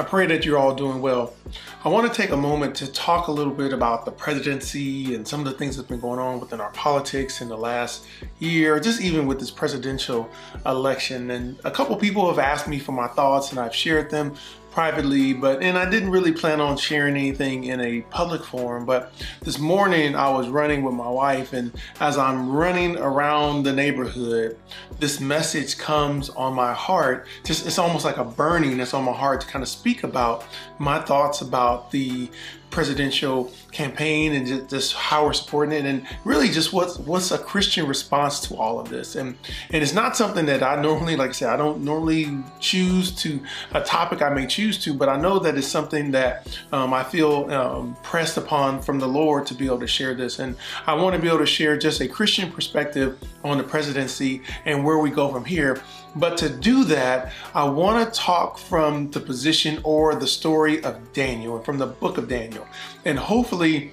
[0.00, 1.34] I pray that you're all doing well.
[1.84, 5.28] I want to take a moment to talk a little bit about the presidency and
[5.28, 8.06] some of the things that's been going on within our politics in the last
[8.38, 10.30] year, just even with this presidential
[10.64, 11.30] election.
[11.30, 14.36] And a couple people have asked me for my thoughts and I've shared them
[14.70, 18.86] privately, but and I didn't really plan on sharing anything in a public forum.
[18.86, 19.12] But
[19.42, 24.56] this morning I was running with my wife, and as I'm running around the neighborhood,
[24.98, 27.26] this message comes on my heart.
[27.44, 30.44] Just it's almost like a burning that's on my heart to kind of speak about
[30.78, 32.30] my thoughts about the
[32.70, 37.38] presidential campaign and just, just, how we're supporting it and really just what's what's a
[37.38, 39.16] Christian response to all of this.
[39.16, 39.36] And
[39.70, 43.40] and it's not something that I normally like I said I don't normally choose to
[43.72, 47.02] a topic I may choose to but I know that it's something that um, I
[47.02, 50.38] feel um, pressed upon from the Lord to be able to share this.
[50.38, 54.42] And I want to be able to share just a Christian perspective on the presidency
[54.64, 55.82] and where we go from here
[56.16, 61.12] but to do that, I want to talk from the position or the story of
[61.12, 62.66] Daniel from the book of Daniel.
[63.04, 63.92] And hopefully,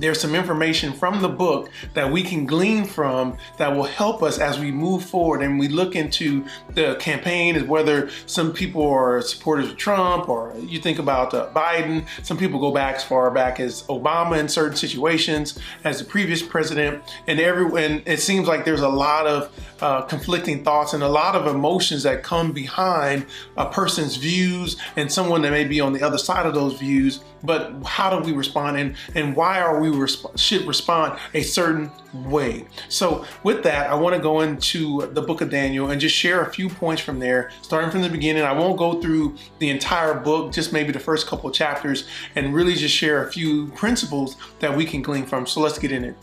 [0.00, 4.38] there's some information from the book that we can glean from that will help us
[4.38, 9.20] as we move forward and we look into the campaign as whether some people are
[9.20, 12.06] supporters of Trump or you think about uh, Biden.
[12.22, 16.42] Some people go back as far back as Obama in certain situations as the previous
[16.42, 21.08] president and everyone it seems like there's a lot of uh, conflicting thoughts and a
[21.08, 23.26] lot of emotions that come behind
[23.56, 27.20] a person's views and someone that may be on the other side of those views
[27.42, 31.90] but how do we respond and, and why are we resp should respond a certain
[32.12, 32.66] way.
[32.88, 36.42] So with that, I want to go into the book of Daniel and just share
[36.42, 38.42] a few points from there, starting from the beginning.
[38.42, 42.74] I won't go through the entire book, just maybe the first couple chapters, and really
[42.74, 45.46] just share a few principles that we can glean from.
[45.46, 46.16] So let's get in it.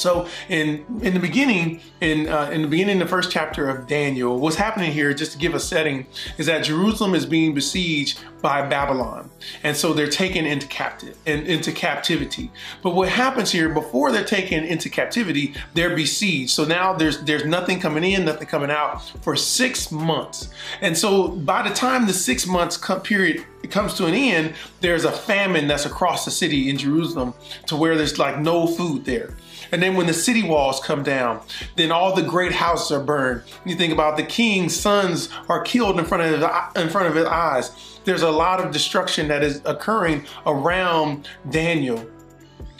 [0.00, 4.38] So in in the beginning, in uh, in the beginning, the first chapter of Daniel,
[4.38, 8.66] what's happening here, just to give a setting, is that Jerusalem is being besieged by
[8.66, 9.30] Babylon,
[9.62, 12.50] and so they're taken into captive and into captivity.
[12.82, 16.50] But what happens here before they're taken into captivity, they're besieged.
[16.50, 20.50] So now there's there's nothing coming in, nothing coming out for six months,
[20.80, 25.12] and so by the time the six months period comes to an end, there's a
[25.12, 27.34] famine that's across the city in Jerusalem
[27.66, 29.34] to where there's like no food there.
[29.72, 31.42] And then when the city walls come down,
[31.76, 33.42] then all the great houses are burned.
[33.66, 37.14] You think about the king's sons are killed in front of his, in front of
[37.14, 37.98] his eyes.
[38.04, 42.08] There's a lot of destruction that is occurring around Daniel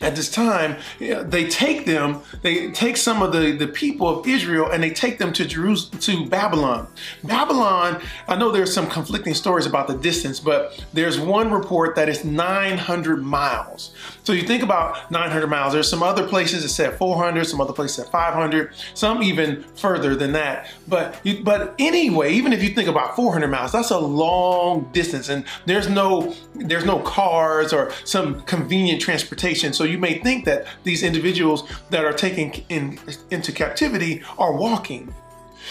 [0.01, 4.71] at this time, they take them, they take some of the, the people of Israel
[4.71, 6.87] and they take them to Jerusalem, to Babylon.
[7.25, 12.09] Babylon, I know there's some conflicting stories about the distance, but there's one report that
[12.09, 13.93] is 900 miles.
[14.23, 15.73] So you think about 900 miles.
[15.73, 20.15] There's some other places that said 400, some other places at 500, some even further
[20.15, 20.71] than that.
[20.87, 25.29] But you, but anyway, even if you think about 400 miles, that's a long distance,
[25.29, 29.73] and there's no there's no cars or some convenient transportation.
[29.73, 32.99] So you may think that these individuals that are taken in,
[33.31, 35.13] into captivity are walking.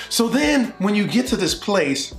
[0.09, 2.13] So then when you get to this place,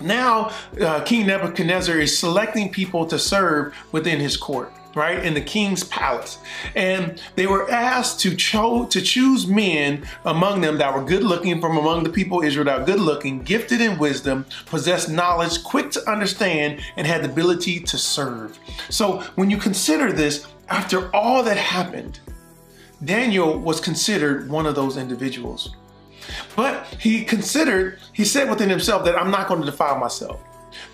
[0.00, 5.40] now uh, King Nebuchadnezzar is selecting people to serve within his court right, in the
[5.40, 6.38] king's palace.
[6.74, 11.60] And they were asked to, cho- to choose men among them that were good looking
[11.60, 15.90] from among the people Israel that were good looking, gifted in wisdom, possessed knowledge, quick
[15.92, 18.58] to understand, and had the ability to serve.
[18.88, 22.20] So when you consider this, after all that happened,
[23.04, 25.74] Daniel was considered one of those individuals.
[26.54, 30.40] But he considered, he said within himself that I'm not going to defile myself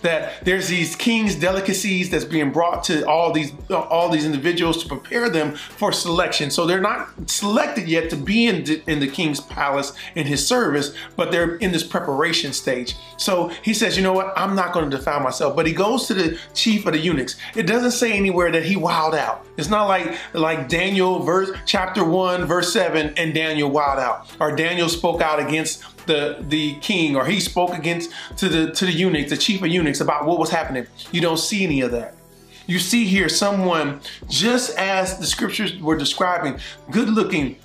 [0.02, 4.88] that there's these king's delicacies that's being brought to all these all these individuals to
[4.88, 6.50] prepare them for selection.
[6.50, 10.46] So they're not selected yet to be in the, in the king's palace in his
[10.46, 12.96] service, but they're in this preparation stage.
[13.16, 14.32] So he says, you know what?
[14.36, 15.56] I'm not going to defile myself.
[15.56, 17.36] But he goes to the chief of the eunuchs.
[17.54, 19.46] It doesn't say anywhere that he wowed out.
[19.56, 24.54] It's not like like Daniel verse chapter one verse seven and Daniel wowed out or
[24.54, 28.92] Daniel spoke out against the the king or he spoke against to the to the
[28.92, 30.86] eunuchs, the chief of eunuchs about what was happening.
[31.12, 32.14] You don't see any of that.
[32.66, 36.58] You see here someone just as the scriptures were describing,
[36.90, 37.56] good looking,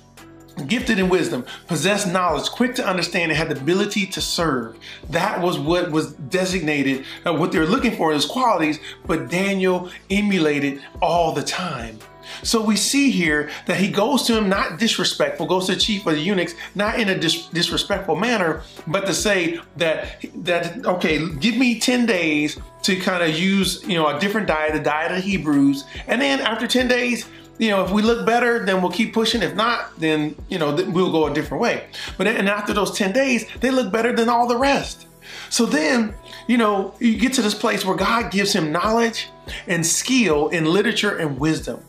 [0.66, 4.78] gifted in wisdom, possessed knowledge, quick to understand, and had the ability to serve.
[5.10, 9.90] That was what was designated, uh, what they were looking for as qualities, but Daniel
[10.10, 11.98] emulated all the time.
[12.42, 16.06] So we see here that he goes to him not disrespectful, goes to the chief
[16.06, 21.28] of the eunuchs not in a dis disrespectful manner, but to say that that okay,
[21.36, 25.12] give me 10 days to kind of use, you know, a different diet, the diet
[25.12, 25.84] of the Hebrews.
[26.06, 27.26] And then after 10 days,
[27.58, 29.42] you know, if we look better, then we'll keep pushing.
[29.42, 31.86] If not, then, you know, we'll go a different way.
[32.18, 35.06] But and after those 10 days, they look better than all the rest.
[35.50, 36.14] So then,
[36.46, 39.28] you know, you get to this place where God gives him knowledge
[39.66, 41.82] and skill in literature and wisdom.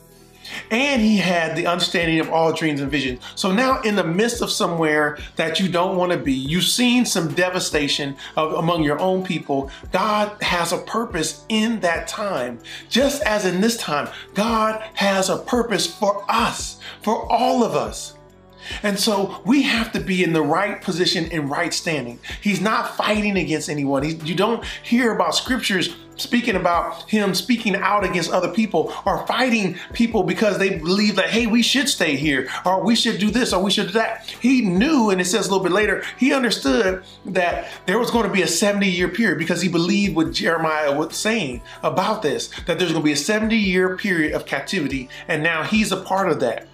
[0.72, 3.22] And he had the understanding of all dreams and visions.
[3.36, 7.06] So now, in the midst of somewhere that you don't want to be, you've seen
[7.06, 9.70] some devastation of, among your own people.
[9.92, 12.60] God has a purpose in that time.
[12.90, 18.16] Just as in this time, God has a purpose for us, for all of us.
[18.82, 22.20] And so we have to be in the right position and right standing.
[22.42, 24.04] He's not fighting against anyone.
[24.26, 29.78] You don't hear about scriptures speaking about him speaking out against other people or fighting
[29.94, 33.54] people because they believe that, hey, we should stay here or we should do this
[33.54, 34.30] or we should do that.
[34.42, 38.26] He knew, and it says a little bit later, he understood that there was going
[38.26, 42.50] to be a 70 year period because he believed what Jeremiah was saying about this,
[42.66, 45.10] that there's going to be a 70 year period of captivity.
[45.28, 46.68] And now he's a part of that.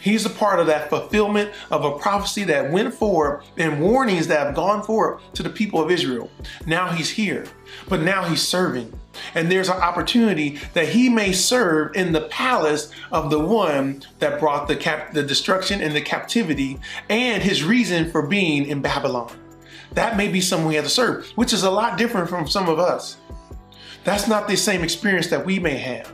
[0.00, 4.46] He's a part of that fulfillment of a prophecy that went forward and warnings that
[4.46, 6.30] have gone forward to the people of Israel.
[6.66, 7.46] Now he's here,
[7.88, 8.92] but now he's serving.
[9.34, 14.40] And there's an opportunity that he may serve in the palace of the one that
[14.40, 16.78] brought the, cap- the destruction and the captivity
[17.08, 19.32] and his reason for being in Babylon.
[19.92, 22.68] That may be someone he has to serve, which is a lot different from some
[22.68, 23.16] of us.
[24.04, 26.12] That's not the same experience that we may have.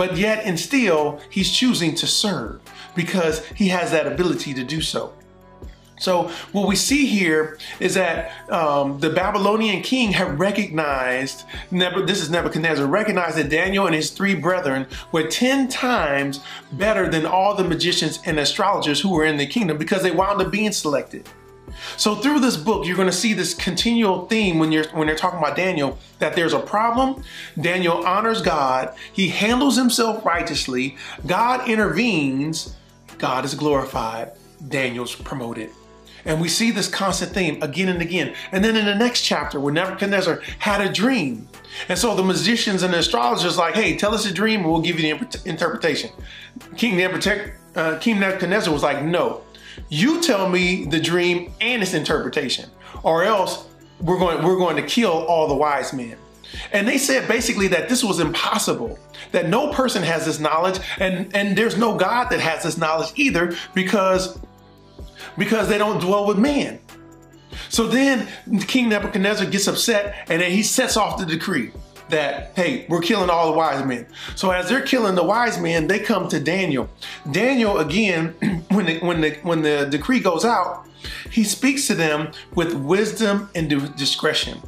[0.00, 2.62] But yet and still, he's choosing to serve
[2.96, 5.12] because he has that ability to do so.
[5.98, 12.30] So what we see here is that um, the Babylonian king had recognized, this is
[12.30, 16.40] Nebuchadnezzar, recognized that Daniel and his three brethren were 10 times
[16.72, 20.40] better than all the magicians and astrologers who were in the kingdom because they wound
[20.40, 21.28] up being selected.
[21.96, 25.16] So through this book, you're going to see this continual theme when you're when they're
[25.16, 27.22] talking about Daniel that there's a problem.
[27.60, 28.94] Daniel honors God.
[29.12, 30.96] He handles himself righteously.
[31.26, 32.76] God intervenes.
[33.18, 34.32] God is glorified.
[34.68, 35.70] Daniel's promoted.
[36.24, 38.34] And we see this constant theme again and again.
[38.52, 41.48] And then in the next chapter, where Nebuchadnezzar had a dream.
[41.88, 44.82] And so the magicians and the astrologers like, hey, tell us a dream and we'll
[44.82, 46.10] give you the interpretation.
[47.74, 49.42] Uh, King Nebuchadnezzar was like, no,
[49.88, 52.70] you tell me the dream and its interpretation,
[53.02, 53.66] or else
[54.00, 56.16] we're going, we're going to kill all the wise men.
[56.72, 58.98] And they said basically that this was impossible,
[59.32, 63.12] that no person has this knowledge, and, and there's no God that has this knowledge
[63.16, 64.38] either because,
[65.38, 66.80] because they don't dwell with man.
[67.68, 68.28] So then
[68.66, 71.72] King Nebuchadnezzar gets upset and then he sets off the decree
[72.10, 74.06] that, hey, we're killing all the wise men.
[74.36, 76.88] So as they're killing the wise men, they come to Daniel.
[77.30, 78.34] Daniel, again,
[78.70, 80.86] when the, when the, when the decree goes out,
[81.30, 84.60] he speaks to them with wisdom and discretion.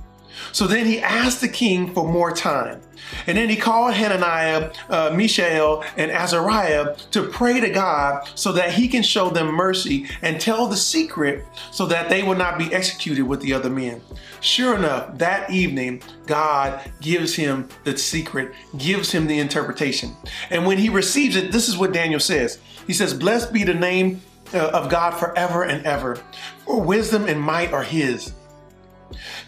[0.53, 2.81] So then he asked the king for more time.
[3.27, 8.73] And then he called Hananiah, uh, Mishael, and Azariah to pray to God so that
[8.73, 12.73] he can show them mercy and tell the secret so that they will not be
[12.73, 14.01] executed with the other men.
[14.41, 20.17] Sure enough, that evening, God gives him the secret, gives him the interpretation.
[20.51, 22.59] And when he receives it, this is what Daniel says.
[22.87, 24.21] He says, Blessed be the name
[24.53, 26.17] uh, of God forever and ever,
[26.65, 28.33] for wisdom and might are his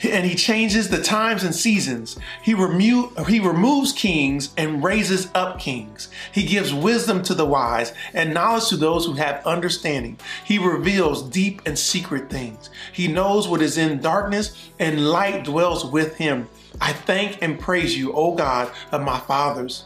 [0.02, 2.18] and he changes the times and seasons.
[2.42, 6.08] He, remo- he removes kings and raises up kings.
[6.32, 10.18] He gives wisdom to the wise and knowledge to those who have understanding.
[10.44, 12.70] He reveals deep and secret things.
[12.92, 16.48] He knows what is in darkness, and light dwells with him.
[16.80, 19.84] I thank and praise you, O God of my fathers.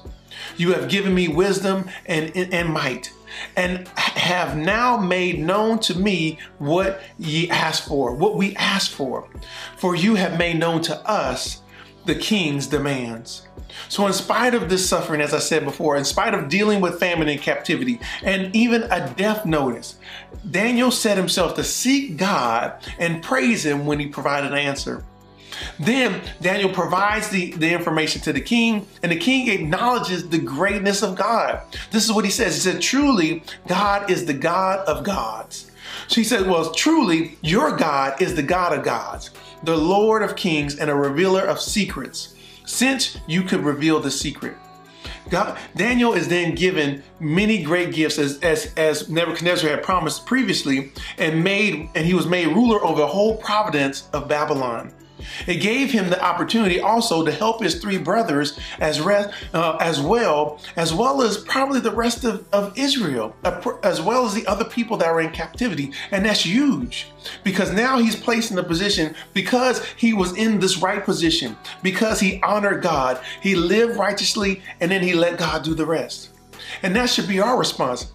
[0.57, 3.13] You have given me wisdom and, and might
[3.57, 9.29] and have now made known to me what ye asked for, what we asked for.
[9.77, 11.63] For you have made known to us
[12.07, 13.47] the king's demands.
[13.89, 16.99] So, in spite of this suffering, as I said before, in spite of dealing with
[16.99, 19.97] famine and captivity, and even a death notice,
[20.51, 25.05] Daniel set himself to seek God and praise Him when He provided an answer.
[25.79, 31.03] Then Daniel provides the, the information to the king, and the king acknowledges the greatness
[31.03, 31.63] of God.
[31.91, 32.55] This is what he says.
[32.55, 35.71] He said, Truly, God is the God of gods.
[36.09, 39.31] So he said, Well, truly, your God is the God of gods,
[39.63, 42.35] the Lord of kings, and a revealer of secrets,
[42.67, 44.57] since you could reveal the secret.
[45.31, 50.93] God, Daniel is then given many great gifts as, as, as Nebuchadnezzar had promised previously
[51.19, 54.93] and made and he was made ruler over the whole providence of Babylon.
[55.47, 60.61] It gave him the opportunity also to help his three brothers as, uh, as well,
[60.77, 63.35] as well as probably the rest of, of Israel,
[63.83, 65.93] as well as the other people that were in captivity.
[66.11, 67.09] And that's huge
[67.45, 72.21] because now he's placed in a position because he was in this right position, because
[72.21, 76.31] he honored God, he lived righteously, and then he let God do the rest.
[76.83, 78.13] And that should be our response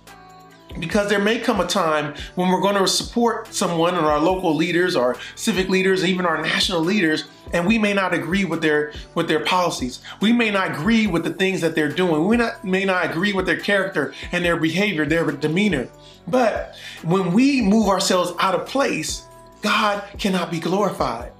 [0.79, 4.55] because there may come a time when we're going to support someone and our local
[4.55, 8.93] leaders, our civic leaders, even our national leaders, and we may not agree with their
[9.15, 10.01] with their policies.
[10.21, 12.25] We may not agree with the things that they're doing.
[12.27, 15.87] We not, may not agree with their character and their behavior, their demeanor.
[16.27, 19.25] But when we move ourselves out of place,
[19.61, 21.31] God cannot be glorified.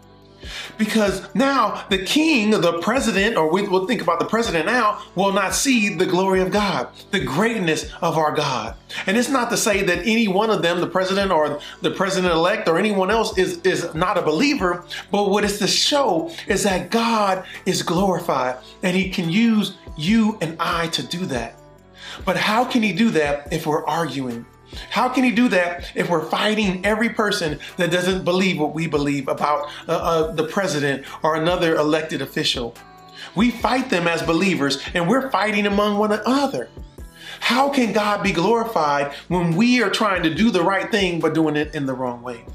[0.78, 5.34] Because now the king, the president, or we will think about the president now, will
[5.34, 8.76] not see the glory of God, the greatness of our God.
[9.06, 12.34] And it's not to say that any one of them, the president or the president
[12.34, 16.64] elect or anyone else, is, is not a believer, but what it's to show is
[16.64, 21.56] that God is glorified and he can use you and I to do that.
[22.26, 24.46] But how can he do that if we're arguing?
[24.90, 28.88] How can he do that if we're fighting every person that doesn't believe what we
[28.88, 32.76] believe about uh, uh, the president or another elected official?
[33.36, 36.70] We fight them as believers and we're fighting among one another.
[37.40, 41.34] How can God be glorified when we are trying to do the right thing but
[41.34, 42.46] doing it in the wrong way?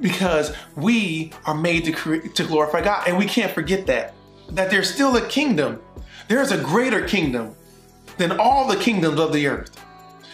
[0.00, 4.14] Because we are made to, to glorify God and we can't forget that.
[4.50, 5.82] That there's still a kingdom.
[6.28, 7.54] There's a greater kingdom
[8.16, 9.84] than all the kingdoms of the earth.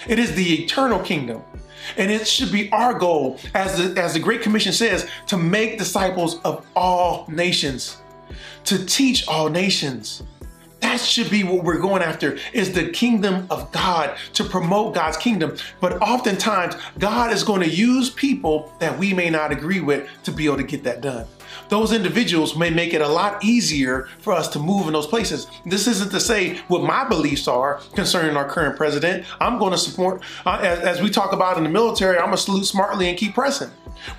[0.09, 1.43] It is the eternal kingdom.
[1.97, 5.79] And it should be our goal, as the, as the Great Commission says, to make
[5.79, 7.97] disciples of all nations,
[8.65, 10.23] to teach all nations.
[10.93, 15.17] That should be what we're going after is the kingdom of God to promote God's
[15.17, 15.57] kingdom.
[15.81, 20.31] But oftentimes God is going to use people that we may not agree with to
[20.31, 21.27] be able to get that done
[21.69, 25.47] those individuals may make it a lot easier for us to move in those places.
[25.65, 29.25] This isn't to say what my beliefs are concerning our current president.
[29.41, 32.37] I'm going to support, uh, as, as we talk about in the military, I'm going
[32.37, 33.71] to salute smartly and keep pressing.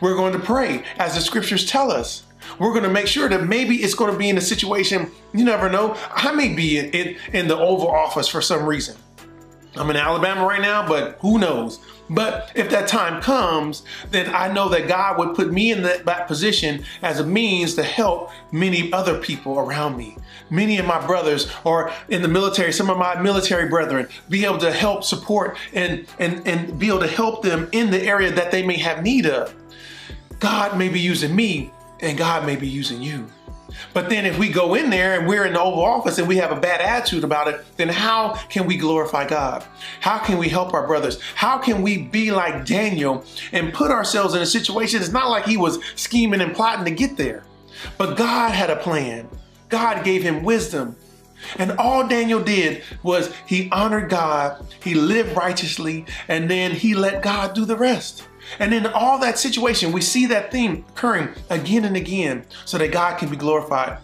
[0.02, 2.24] We're going to pray as the scriptures tell us.
[2.60, 5.98] We're to make sure that maybe it's to be in a situation, you never know.
[6.12, 8.96] I may be in, in, in the Oval Office for some reason.
[9.76, 11.80] I'm in Alabama right now, but who knows?
[12.10, 16.06] But if that time comes, then I know that God would put me in that,
[16.06, 20.18] that, position as a means to help many other people around me.
[20.50, 24.60] Many of my brothers or in the military, some of my military brethren, be able
[24.60, 28.52] to help support and, and, and be able to help them in the area that
[28.52, 29.56] they may have need of.
[30.40, 31.72] God may be using me
[32.04, 33.28] and God may be using you.
[33.94, 36.38] But then if we go in there and we're in the Oval Office and we
[36.38, 39.64] have a bad attitude about it, then how can we glorify God?
[40.00, 41.20] How can we help our brothers?
[41.36, 45.02] How can we be like Daniel and put ourselves in a situation?
[45.02, 47.44] It's not like he was scheming and plotting to get there,
[47.98, 49.28] but God had a plan.
[49.70, 50.96] God gave him wisdom.
[51.58, 57.22] And all Daniel did was he honored God, he lived righteously, and then he let
[57.22, 58.28] God do the rest.
[58.60, 62.92] And in all that situation, we see that theme occurring again and again so that
[62.92, 64.00] God can be glorified.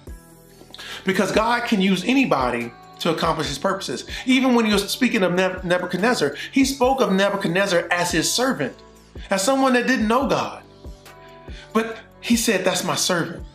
[1.05, 4.05] Because God can use anybody to accomplish his purposes.
[4.25, 8.75] Even when he was speaking of Nebuchadnezzar, he spoke of Nebuchadnezzar as his servant,
[9.29, 10.63] as someone that didn't know God.
[11.73, 13.45] But he said, That's my servant.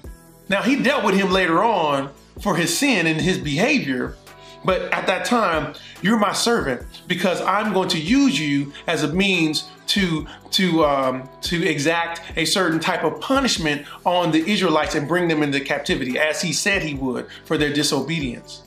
[0.48, 2.10] Now, he dealt with him later on
[2.40, 4.16] for his sin and his behavior,
[4.64, 9.12] but at that time, you're my servant because I'm going to use you as a
[9.12, 15.06] means to to um, to exact a certain type of punishment on the Israelites and
[15.06, 18.62] bring them into captivity, as He said He would for their disobedience.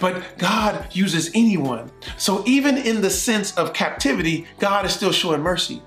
[0.00, 1.90] But God uses anyone.
[2.16, 5.82] So even in the sense of captivity, God is still showing mercy.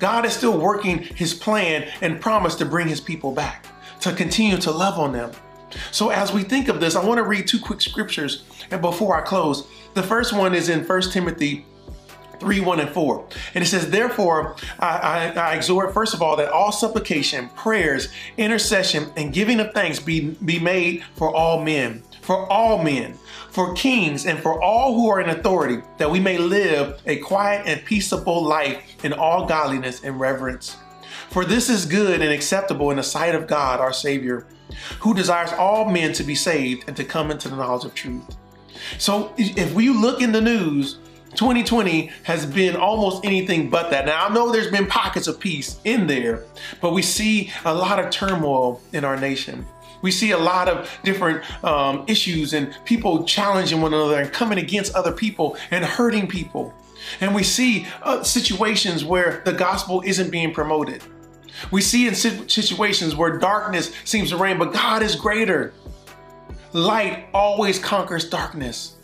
[0.00, 3.66] God is still working His plan and promise to bring His people back,
[4.00, 5.30] to continue to love on them.
[5.90, 9.16] So as we think of this, I want to read two quick scriptures and before
[9.16, 9.66] I close.
[9.94, 11.64] The first one is in 1 Timothy
[12.38, 13.26] 3, 1, and 4.
[13.54, 18.08] And it says, Therefore, I, I, I, exhort, first of all, that all supplication, prayers,
[18.36, 23.14] intercession, and giving of thanks be, be made for all men, for all men,
[23.50, 27.66] for kings, and for all who are in authority, that we may live a quiet
[27.66, 30.76] and peaceable life in all godliness and reverence.
[31.30, 34.46] For this is good and acceptable in the sight of God our Savior,
[35.00, 38.36] who desires all men to be saved and to come into the knowledge of truth.
[38.98, 40.98] So if we look in the news,
[41.36, 44.06] 2020 has been almost anything but that.
[44.06, 46.44] Now, I know there's been pockets of peace in there,
[46.80, 49.66] but we see a lot of turmoil in our nation.
[50.02, 54.58] We see a lot of different um, issues and people challenging one another and coming
[54.58, 56.74] against other people and hurting people.
[57.20, 61.02] And we see uh, situations where the gospel isn't being promoted.
[61.70, 65.72] We see in situations where darkness seems to reign, but God is greater.
[66.72, 68.96] Light always conquers darkness.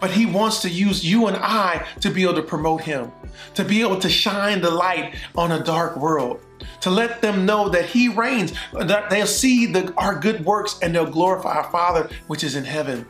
[0.00, 3.12] But he wants to use you and I to be able to promote him,
[3.54, 6.40] to be able to shine the light on a dark world,
[6.80, 10.94] to let them know that he reigns, that they'll see the, our good works and
[10.94, 13.06] they'll glorify our Father which is in heaven.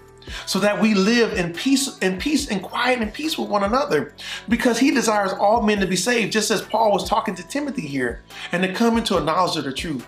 [0.46, 4.14] So that we live in peace, in peace and quiet and peace with one another.
[4.48, 7.86] Because he desires all men to be saved, just as Paul was talking to Timothy
[7.86, 10.06] here, and to come into a knowledge of the truth.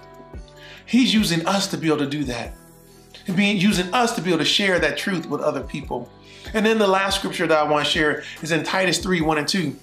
[0.86, 2.54] He's using us to be able to do that.
[3.26, 6.10] And being using us to be able to share that truth with other people.
[6.54, 9.38] And then the last scripture that I want to share is in Titus 3, 1
[9.38, 9.76] and 2.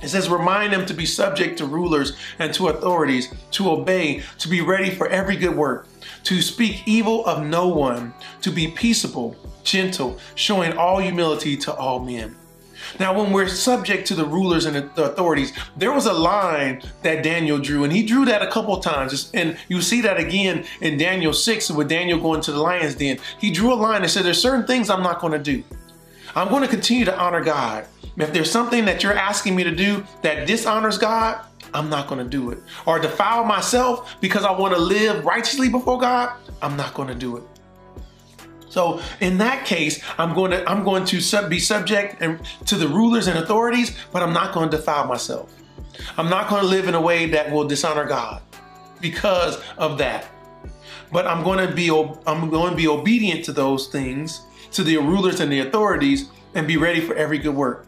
[0.00, 4.48] It says, remind them to be subject to rulers and to authorities, to obey, to
[4.48, 5.86] be ready for every good work,
[6.24, 11.98] to speak evil of no one, to be peaceable, gentle, showing all humility to all
[11.98, 12.36] men.
[12.98, 17.22] Now, when we're subject to the rulers and the authorities, there was a line that
[17.22, 19.30] Daniel drew, and he drew that a couple times.
[19.34, 23.18] And you see that again in Daniel 6 with Daniel going to the lion's den.
[23.38, 25.62] He drew a line and said, There's certain things I'm not going to do.
[26.34, 27.86] I'm going to continue to honor God.
[28.16, 32.22] If there's something that you're asking me to do that dishonors God, I'm not going
[32.22, 32.58] to do it.
[32.86, 37.14] Or defile myself because I want to live righteously before God, I'm not going to
[37.14, 37.42] do it.
[38.72, 42.76] So in that case, I'm going to I'm going to sub, be subject and, to
[42.76, 45.52] the rulers and authorities, but I'm not going to defile myself.
[46.16, 48.40] I'm not going to live in a way that will dishonor God
[48.98, 50.26] because of that.
[51.12, 51.90] But I'm going to be
[52.26, 56.66] I'm going to be obedient to those things, to the rulers and the authorities, and
[56.66, 57.86] be ready for every good work.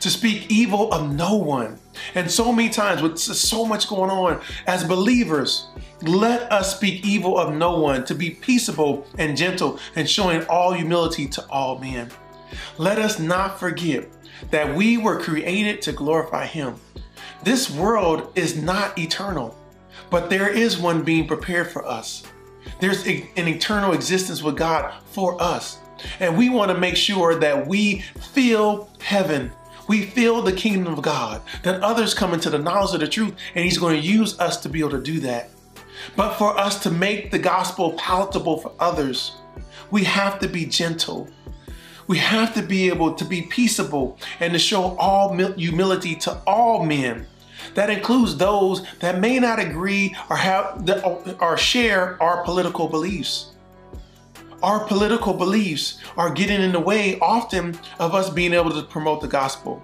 [0.00, 1.78] To speak evil of no one.
[2.14, 5.68] And so many times with so much going on as believers,
[6.02, 10.72] let us speak evil of no one, to be peaceable and gentle and showing all
[10.72, 12.10] humility to all men.
[12.78, 14.08] Let us not forget
[14.50, 16.74] that we were created to glorify Him.
[17.44, 19.56] This world is not eternal,
[20.10, 22.24] but there is one being prepared for us.
[22.80, 25.78] There's an eternal existence with God for us.
[26.18, 28.00] And we want to make sure that we
[28.32, 29.52] feel heaven.
[29.88, 33.34] We feel the kingdom of God, that others come into the knowledge of the truth,
[33.54, 35.50] and He's going to use us to be able to do that.
[36.16, 39.32] But for us to make the gospel palatable for others,
[39.90, 41.28] we have to be gentle.
[42.06, 46.84] We have to be able to be peaceable and to show all humility to all
[46.84, 47.26] men.
[47.74, 50.88] That includes those that may not agree or have
[51.40, 53.52] or share our political beliefs.
[54.62, 59.20] Our political beliefs are getting in the way often of us being able to promote
[59.20, 59.82] the gospel,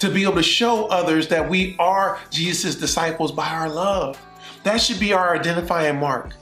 [0.00, 4.20] to be able to show others that we are Jesus' disciples by our love.
[4.64, 6.32] That should be our identifying mark.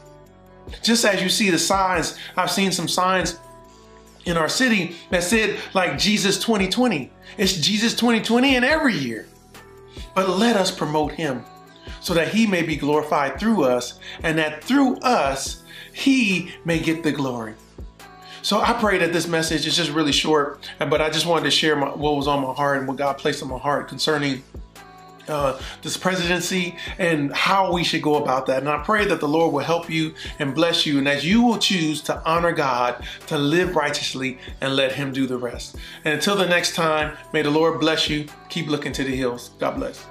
[0.82, 3.38] Just as you see the signs, I've seen some signs
[4.24, 7.11] in our city that said like Jesus 2020.
[7.37, 9.26] It's Jesus 2020 in every year.
[10.14, 11.44] But let us promote him
[12.00, 17.02] so that he may be glorified through us and that through us he may get
[17.02, 17.54] the glory.
[18.44, 21.50] So I pray that this message is just really short, but I just wanted to
[21.50, 24.42] share my, what was on my heart and what God placed on my heart concerning
[25.28, 28.59] uh, this presidency and how we should go about that.
[28.59, 31.40] And I pray that the Lord will help you and bless you, and that you
[31.40, 35.76] will choose to honor God, to live righteously, and let Him do the rest.
[36.04, 38.26] And until the next time, may the Lord bless you.
[38.50, 39.52] Keep looking to the hills.
[39.59, 40.07] God bless.